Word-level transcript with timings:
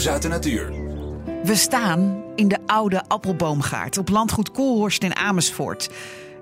Nieuws 0.00 0.12
uit 0.12 0.22
de 0.22 0.28
natuur. 0.28 0.72
We 1.42 1.54
staan 1.54 2.22
in 2.34 2.48
de 2.48 2.58
oude 2.66 3.02
appelboomgaard 3.08 3.98
op 3.98 4.08
landgoed 4.08 4.50
Koolhorst 4.50 5.02
in 5.02 5.16
Amersfoort. 5.16 5.90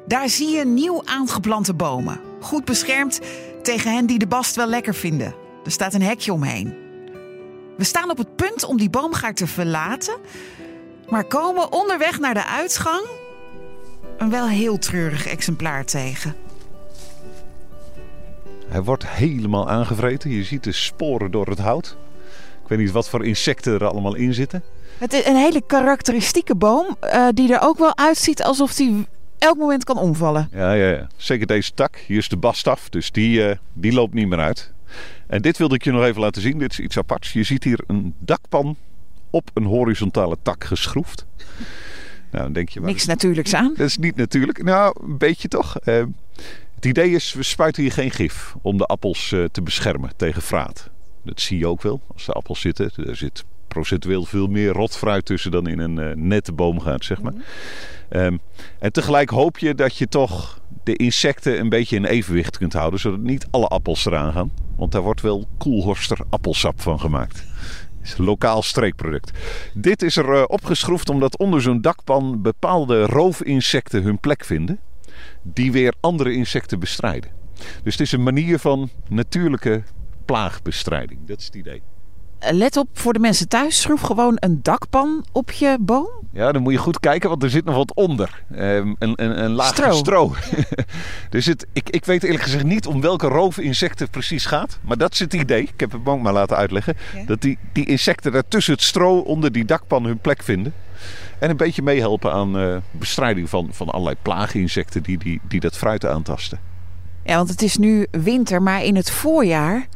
Daar 0.07 0.29
zie 0.29 0.57
je 0.57 0.65
nieuw 0.65 1.05
aangeplante 1.05 1.75
bomen. 1.75 2.21
Goed 2.41 2.65
beschermd 2.65 3.21
tegen 3.63 3.93
hen 3.93 4.07
die 4.07 4.19
de 4.19 4.27
bast 4.27 4.57
wel 4.57 4.67
lekker 4.67 4.95
vinden. 4.95 5.35
Er 5.65 5.71
staat 5.71 5.95
een 5.95 6.03
hekje 6.03 6.33
omheen. 6.33 6.75
We 7.77 7.85
staan 7.85 8.11
op 8.11 8.19
het 8.19 8.37
punt 8.37 8.65
om 8.65 8.77
die 8.77 8.91
boomgaard 8.91 9.37
te 9.37 9.47
verlaten, 9.47 10.17
maar 11.09 11.25
komen 11.25 11.73
onderweg 11.73 12.19
naar 12.19 12.35
de 12.35 12.47
uitgang 12.47 13.07
een 14.19 14.31
wel 14.31 14.49
heel 14.49 14.79
treurig 14.79 15.27
exemplaar 15.27 15.85
tegen. 15.85 16.37
Hij 18.69 18.83
wordt 18.83 19.09
helemaal 19.09 19.69
aangevreten. 19.69 20.31
Je 20.31 20.45
ziet 20.45 20.65
de 20.65 20.73
sporen 20.73 21.31
door 21.31 21.47
het 21.47 21.59
hout. 21.59 21.97
Ik 22.69 22.77
weet 22.77 22.85
niet 22.85 22.95
wat 22.95 23.09
voor 23.09 23.25
insecten 23.25 23.73
er 23.73 23.89
allemaal 23.89 24.15
in 24.15 24.35
zitten. 24.35 24.63
Het 24.99 25.13
is 25.13 25.27
een 25.27 25.37
hele 25.37 25.63
karakteristieke 25.67 26.55
boom 26.55 26.97
uh, 27.05 27.29
die 27.35 27.53
er 27.53 27.61
ook 27.61 27.79
wel 27.79 27.97
uitziet 27.97 28.43
alsof 28.43 28.75
die 28.75 29.07
elk 29.39 29.57
moment 29.57 29.85
kan 29.85 29.99
omvallen. 29.99 30.49
Ja, 30.53 30.73
ja, 30.73 30.89
ja. 30.89 31.07
zeker 31.17 31.47
deze 31.47 31.75
tak. 31.75 31.97
Hier 32.07 32.19
is 32.19 32.29
de 32.29 32.37
bastaf, 32.37 32.89
dus 32.89 33.11
die, 33.11 33.49
uh, 33.49 33.51
die 33.73 33.93
loopt 33.93 34.15
niet 34.15 34.29
meer 34.29 34.39
uit. 34.39 34.73
En 35.27 35.43
dit 35.43 35.59
wilde 35.59 35.75
ik 35.75 35.85
je 35.85 35.91
nog 35.91 36.05
even 36.05 36.21
laten 36.21 36.43
zien. 36.43 36.59
Dit 36.59 36.73
is 36.73 36.81
iets 36.81 36.99
aparts. 36.99 37.33
Je 37.33 37.43
ziet 37.43 37.65
hier 37.65 37.81
een 37.87 38.15
dakpan 38.19 38.77
op 39.31 39.51
een 39.55 39.65
horizontale 39.65 40.37
tak 40.43 40.65
geschroefd. 40.65 41.27
Nou, 42.31 42.45
dan 42.45 42.53
denk 42.53 42.69
je, 42.69 42.81
Niks 42.81 43.07
natuurlijks 43.07 43.55
aan. 43.55 43.75
Dat 43.77 43.87
is 43.87 43.99
niet 43.99 44.17
natuurlijk. 44.17 44.63
Nou, 44.63 44.97
een 45.05 45.19
beetje 45.19 45.49
toch. 45.49 45.77
Uh, 45.85 46.05
het 46.75 46.85
idee 46.85 47.11
is, 47.11 47.33
we 47.33 47.43
spuiten 47.43 47.83
hier 47.83 47.93
geen 47.93 48.11
gif 48.11 48.55
om 48.63 48.79
de 48.79 48.85
appels 48.85 49.29
te 49.53 49.63
beschermen 49.63 50.11
tegen 50.17 50.43
vraat. 50.43 50.91
Dat 51.29 51.41
zie 51.41 51.59
je 51.59 51.67
ook 51.67 51.83
wel 51.83 52.01
als 52.13 52.25
de 52.25 52.33
appels 52.33 52.61
zitten. 52.61 52.91
Er 53.07 53.17
zit 53.17 53.45
procentueel 53.69 54.25
veel 54.25 54.47
meer 54.47 54.73
rotfruit 54.73 55.25
tussen 55.25 55.51
dan 55.51 55.67
in 55.67 55.79
een 55.79 55.99
uh, 55.99 56.15
nette 56.15 56.53
boomgaard, 56.53 57.05
zeg 57.05 57.23
maar. 57.23 57.33
Mm 57.33 57.43
-hmm. 58.09 58.21
um, 58.21 58.41
en 58.79 58.93
tegelijk 58.93 59.31
hoop 59.31 59.59
je 59.59 59.75
dat 59.75 59.97
je 59.97 60.09
toch 60.09 60.61
de 60.85 60.97
insecten 60.97 61.61
een 61.61 61.69
beetje 61.69 61.97
in 61.97 62.05
evenwicht 62.05 62.59
kunt 62.59 62.73
houden, 62.73 63.01
zodat 63.01 63.21
niet 63.21 63.47
alle 63.51 63.67
appels 63.67 64.07
eraan 64.07 64.33
gaan. 64.33 64.51
Want 64.77 64.93
daar 64.93 65.03
wordt 65.03 65.21
wel 65.21 65.47
koelhorster 65.59 66.19
appelsap 66.31 66.81
van 66.81 67.01
gemaakt. 67.01 67.45
Is 68.03 68.19
een 68.19 68.25
lokaal 68.25 68.63
streekproduct. 68.63 69.33
Dit 69.75 70.03
is 70.03 70.17
er 70.17 70.35
uh, 70.35 70.43
opgeschroefd 70.47 71.09
omdat 71.09 71.39
onder 71.39 71.63
zo'n 71.63 71.81
dakpan 71.81 72.43
bepaalde 72.43 73.07
roofinsecten 73.07 74.03
hun 74.03 74.19
plek 74.21 74.45
vinden. 74.45 74.79
Die 75.43 75.73
weer 75.73 75.95
andere 76.01 76.33
insecten 76.33 76.79
bestrijden. 76.79 77.31
Dus 77.83 77.93
het 77.93 78.01
is 78.01 78.13
een 78.13 78.23
manier 78.23 78.59
van 78.59 78.91
natuurlijke 79.09 79.83
plaagbestrijding. 80.29 81.21
Dat 81.27 81.39
is 81.39 81.45
het 81.45 81.55
idee. 81.55 81.83
Let 82.41 82.77
op 82.77 82.89
voor 82.93 83.13
de 83.13 83.19
mensen 83.19 83.49
thuis. 83.49 83.81
Schroef 83.81 84.01
gewoon 84.01 84.37
een 84.37 84.63
dakpan 84.63 85.25
op 85.33 85.51
je 85.51 85.77
boom. 85.81 86.09
Ja, 86.33 86.53
dan 86.53 86.63
moet 86.63 86.73
je 86.73 86.79
goed 86.79 87.01
kijken, 87.01 87.29
want 87.29 87.43
er 87.43 87.51
zit 87.51 87.65
nog 87.65 87.75
wat 87.75 87.95
onder. 87.95 88.43
Um, 88.53 88.97
een, 88.99 89.13
een, 89.17 89.43
een 89.45 89.51
laagje 89.51 89.93
stro. 89.93 89.93
stro. 89.93 90.35
dus 91.31 91.47
het, 91.47 91.67
ik, 91.73 91.91
ik 91.91 92.05
weet 92.05 92.23
eerlijk 92.23 92.43
gezegd 92.43 92.65
niet 92.65 92.87
om 92.87 93.01
welke 93.01 93.27
roofinsecten 93.27 94.03
het 94.05 94.11
precies 94.11 94.47
gaat. 94.47 94.79
Maar 94.83 94.97
dat 94.97 95.13
is 95.13 95.19
het 95.19 95.35
idee. 95.35 95.63
Ik 95.63 95.81
heb 95.81 95.93
het 95.93 96.01
ook 96.05 96.21
maar 96.21 96.33
laten 96.33 96.57
uitleggen. 96.57 96.97
Ja. 97.15 97.25
Dat 97.25 97.41
die, 97.41 97.59
die 97.73 97.87
insecten 97.87 98.33
daar 98.33 98.49
tussen 98.49 98.73
het 98.73 98.83
stro 98.83 99.19
onder 99.19 99.53
die 99.53 99.65
dakpan 99.65 100.05
hun 100.05 100.19
plek 100.19 100.43
vinden. 100.43 100.75
En 101.39 101.51
een 101.51 101.57
beetje 101.57 101.83
meehelpen 101.83 102.33
aan 102.33 102.61
uh, 102.61 102.77
bestrijding 102.91 103.49
van, 103.49 103.69
van 103.71 103.89
allerlei 103.89 104.17
plaaginsecten 104.23 105.03
die, 105.03 105.19
die, 105.19 105.41
die 105.49 105.61
dat 105.61 105.77
fruit 105.77 106.07
aantasten. 106.07 106.59
Ja, 107.25 107.37
want 107.37 107.49
het 107.49 107.63
is 107.63 107.77
nu 107.77 108.07
winter, 108.11 108.63
maar 108.63 108.85
in 108.85 108.97
het 108.97 109.11
voorjaar 109.11 109.87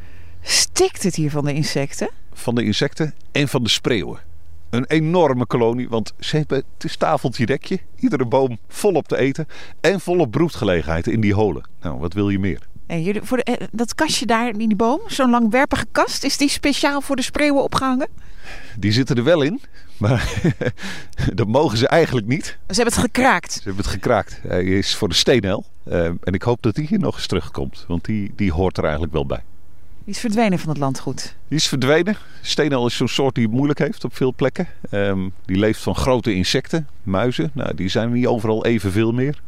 stikt 0.43 1.03
het 1.03 1.15
hier 1.15 1.31
van 1.31 1.45
de 1.45 1.53
insecten 1.53 2.09
van 2.33 2.55
de 2.55 2.63
insecten 2.63 3.13
en 3.31 3.47
van 3.47 3.63
de 3.63 3.69
spreeuwen. 3.69 4.19
Een 4.69 4.85
enorme 4.85 5.45
kolonie, 5.45 5.89
want 5.89 6.13
ze 6.19 6.37
hebben 6.37 6.57
het 6.73 6.83
is 6.83 6.95
tafeltje 6.95 7.45
dekje. 7.45 7.79
Iedere 7.95 8.25
boom 8.25 8.57
volop 8.67 9.07
te 9.07 9.17
eten 9.17 9.47
en 9.81 9.99
volop 9.99 10.31
broedgelegenheid 10.31 11.07
in 11.07 11.21
die 11.21 11.33
holen. 11.33 11.69
Nou, 11.81 11.99
wat 11.99 12.13
wil 12.13 12.29
je 12.29 12.39
meer? 12.39 12.67
En 12.87 13.03
jullie, 13.03 13.21
voor 13.21 13.37
de, 13.37 13.69
dat 13.71 13.95
kastje 13.95 14.25
daar 14.25 14.49
in 14.49 14.57
die 14.57 14.75
boom, 14.75 15.01
zo'n 15.07 15.29
langwerpige 15.29 15.85
kast, 15.91 16.23
is 16.23 16.37
die 16.37 16.49
speciaal 16.49 17.01
voor 17.01 17.15
de 17.15 17.21
spreeuwen 17.21 17.63
opgehangen? 17.63 18.07
Die 18.79 18.91
zitten 18.91 19.15
er 19.15 19.23
wel 19.23 19.41
in, 19.41 19.61
maar 19.97 20.41
dat 21.33 21.47
mogen 21.47 21.77
ze 21.77 21.87
eigenlijk 21.87 22.27
niet. 22.27 22.45
Ze 22.45 22.57
hebben 22.67 22.93
het 22.93 23.03
gekraakt. 23.03 23.51
Ze 23.53 23.61
hebben 23.63 23.83
het 23.83 23.93
gekraakt. 23.93 24.39
Hij 24.47 24.63
is 24.63 24.95
voor 24.95 25.09
de 25.09 25.15
steenel. 25.15 25.65
Uh, 25.87 26.05
en 26.05 26.33
ik 26.33 26.41
hoop 26.41 26.61
dat 26.61 26.75
die 26.75 26.87
hier 26.87 26.99
nog 26.99 27.15
eens 27.15 27.27
terugkomt, 27.27 27.85
want 27.87 28.05
die, 28.05 28.31
die 28.35 28.51
hoort 28.51 28.77
er 28.77 28.83
eigenlijk 28.83 29.13
wel 29.13 29.25
bij. 29.25 29.43
Die 30.05 30.13
is 30.13 30.19
verdwenen 30.19 30.59
van 30.59 30.69
het 30.69 30.77
landgoed. 30.77 31.35
Die 31.47 31.57
is 31.57 31.67
verdwenen. 31.67 32.15
Steenal 32.41 32.85
is 32.85 32.95
zo'n 32.95 33.07
soort 33.07 33.35
die 33.35 33.43
het 33.43 33.53
moeilijk 33.53 33.79
heeft 33.79 34.03
op 34.03 34.15
veel 34.15 34.33
plekken. 34.35 34.67
Um, 34.91 35.33
die 35.45 35.57
leeft 35.57 35.81
van 35.81 35.95
grote 35.95 36.33
insecten, 36.33 36.87
muizen. 37.03 37.51
Nou, 37.53 37.75
die 37.75 37.89
zijn 37.89 38.11
niet 38.11 38.27
overal 38.27 38.65
evenveel 38.65 39.11
meer. 39.11 39.41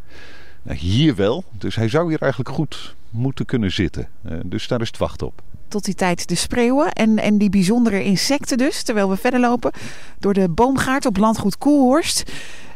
Nou, 0.64 0.78
hier 0.78 1.16
wel. 1.16 1.44
Dus 1.52 1.76
hij 1.76 1.90
zou 1.90 2.10
hier 2.10 2.22
eigenlijk 2.22 2.56
goed 2.56 2.96
moeten 3.10 3.46
kunnen 3.46 3.72
zitten. 3.72 4.08
Uh, 4.26 4.38
dus 4.46 4.68
daar 4.68 4.82
is 4.82 4.88
het 4.88 4.98
wacht 4.98 5.22
op. 5.22 5.42
Tot 5.68 5.86
die 5.86 5.96
tijd 5.96 6.28
de 6.28 6.36
spreeuwen 6.36 6.92
en, 6.92 7.20
en 7.20 7.38
die 7.38 7.50
bijzondere 7.50 8.04
insecten 8.04 8.58
dus. 8.58 8.84
Terwijl 8.84 9.10
we 9.10 9.18
verder 9.18 9.40
lopen 9.40 9.72
door 10.20 10.34
de 10.34 10.50
boomgaard 10.50 11.06
op 11.06 11.18
landgoed 11.18 11.58
Koelhorst. 11.58 12.32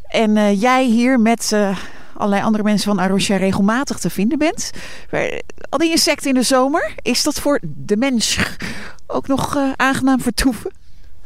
En 0.07 0.35
uh, 0.35 0.61
jij 0.61 0.85
hier 0.85 1.19
met... 1.19 1.51
Uh, 1.53 1.77
allerlei 2.19 2.43
andere 2.43 2.63
mensen 2.63 2.95
van 2.95 3.03
Arosha 3.03 3.35
regelmatig 3.35 3.99
te 3.99 4.09
vinden 4.09 4.37
bent. 4.37 4.71
Al 5.69 5.77
die 5.77 5.91
insecten 5.91 6.29
in 6.29 6.35
de 6.35 6.43
zomer, 6.43 6.93
is 7.01 7.23
dat 7.23 7.39
voor 7.39 7.59
de 7.61 7.97
mens 7.97 8.39
ook 9.07 9.27
nog 9.27 9.55
uh, 9.55 9.71
aangenaam 9.75 10.21
vertoeven? 10.21 10.71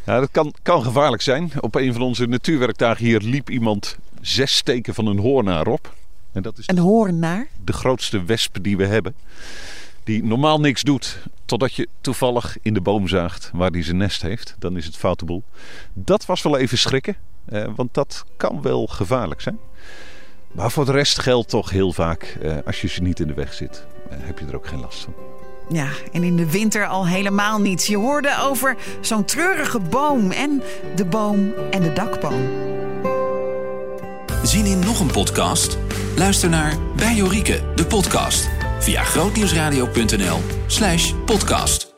Ja, 0.06 0.20
dat 0.20 0.32
kan, 0.32 0.54
kan 0.62 0.84
gevaarlijk 0.84 1.22
zijn. 1.22 1.52
Op 1.60 1.76
een 1.76 1.94
van 1.94 2.02
onze 2.02 2.26
natuurwerkdagen 2.26 3.06
hier 3.06 3.20
liep 3.20 3.50
iemand 3.50 3.98
zes 4.22 4.56
steken 4.56 4.94
van 4.94 5.06
een 5.06 5.20
hoornaar 5.20 5.68
op. 5.68 5.94
En 6.32 6.42
dat 6.42 6.58
is 6.58 6.68
een 6.68 6.78
hoornaar? 6.78 7.48
De 7.64 7.74
grootste 7.74 8.24
wesp 8.24 8.58
die 8.62 8.78
we 8.78 8.86
hebben. 8.86 9.16
Die 10.04 10.24
normaal 10.24 10.60
niks 10.60 10.82
doet 10.82 11.18
totdat 11.46 11.74
je 11.74 11.88
toevallig 12.02 12.58
in 12.62 12.74
de 12.74 12.82
boom 12.82 13.08
zaagt 13.08 13.50
waar 13.54 13.72
hij 13.72 13.84
zijn 13.84 13.98
nest 13.98 14.22
heeft. 14.22 14.56
Dan 14.60 14.78
is 14.78 14.86
het 14.86 14.98
foute 14.98 15.26
boel. 15.26 15.44
Dat 15.94 16.26
was 16.26 16.42
wel 16.42 16.58
even 16.58 16.78
schrikken, 16.78 17.16
eh, 17.46 17.66
want 17.76 17.94
dat 17.94 18.26
kan 18.38 18.62
wel 18.62 18.88
gevaarlijk 18.88 19.42
zijn. 19.42 19.60
Maar 20.54 20.72
voor 20.72 20.86
de 20.86 20.92
rest 20.92 21.20
geldt 21.20 21.50
toch 21.50 21.70
heel 21.70 21.94
vaak, 21.94 22.38
eh, 22.42 22.52
als 22.66 22.82
je 22.82 22.88
ze 22.88 23.02
niet 23.02 23.20
in 23.20 23.28
de 23.28 23.34
weg 23.34 23.54
zit, 23.54 23.86
eh, 24.10 24.18
heb 24.22 24.40
je 24.40 24.46
er 24.46 24.56
ook 24.56 24.68
geen 24.68 24.80
last 24.80 25.00
van. 25.04 25.14
Ja, 25.70 25.88
en 26.12 26.24
in 26.24 26.36
de 26.36 26.52
winter 26.52 26.88
al 26.88 27.08
helemaal 27.08 27.60
niets. 27.60 27.88
Je 27.88 27.98
hoorde 27.98 28.38
over 28.42 28.78
zo'n 29.02 29.26
treurige 29.26 29.80
boom 29.80 30.32
en 30.32 30.62
de 30.96 31.06
boom 31.06 31.54
en 31.72 31.82
de 31.82 31.94
dakboom. 31.94 32.50
Zien 34.44 34.66
in 34.66 34.80
nog 34.80 35.00
een 35.00 35.12
podcast? 35.12 35.78
Luister 36.16 36.50
naar 36.50 36.78
Bij 36.96 37.16
Jorike, 37.16 37.62
de 37.76 37.86
podcast. 37.86 38.50
Via 38.80 39.04
grootnieuwsradio.nl 39.04 40.40
slash 40.68 41.14
podcast. 41.26 41.93